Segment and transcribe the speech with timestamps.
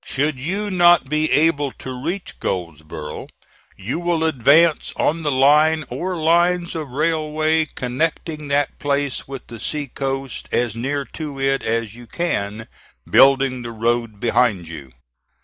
[0.03, 3.27] Should you not be able to reach Goldsboro',
[3.77, 9.59] you will advance on the line or lines of railway connecting that place with the
[9.59, 12.67] sea coast as near to it as you can,
[13.07, 14.91] building the road behind you.